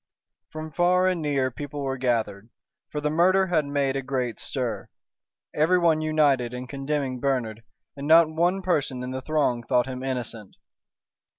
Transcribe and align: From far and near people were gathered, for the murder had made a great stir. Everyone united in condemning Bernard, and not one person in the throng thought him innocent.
From 0.49 0.71
far 0.71 1.05
and 1.05 1.21
near 1.21 1.51
people 1.51 1.83
were 1.83 1.95
gathered, 1.95 2.49
for 2.89 2.99
the 2.99 3.11
murder 3.11 3.45
had 3.45 3.67
made 3.67 3.95
a 3.95 4.01
great 4.01 4.39
stir. 4.39 4.89
Everyone 5.53 6.01
united 6.01 6.55
in 6.55 6.65
condemning 6.65 7.19
Bernard, 7.19 7.61
and 7.95 8.07
not 8.07 8.27
one 8.27 8.63
person 8.63 9.03
in 9.03 9.11
the 9.11 9.21
throng 9.21 9.61
thought 9.61 9.85
him 9.85 10.01
innocent. 10.01 10.55